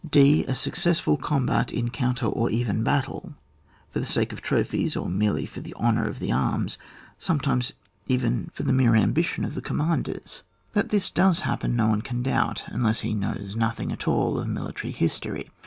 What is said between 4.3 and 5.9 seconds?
of trophies, or merely for the